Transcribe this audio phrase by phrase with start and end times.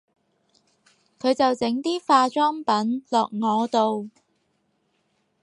[1.19, 4.09] 佢就整啲化妝品落我度